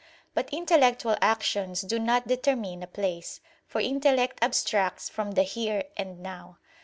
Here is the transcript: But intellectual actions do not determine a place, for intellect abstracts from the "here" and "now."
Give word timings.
But 0.33 0.49
intellectual 0.51 1.15
actions 1.21 1.81
do 1.81 1.99
not 1.99 2.27
determine 2.27 2.81
a 2.81 2.87
place, 2.87 3.39
for 3.67 3.79
intellect 3.81 4.39
abstracts 4.41 5.09
from 5.09 5.33
the 5.33 5.43
"here" 5.43 5.83
and 5.95 6.21
"now." 6.23 6.57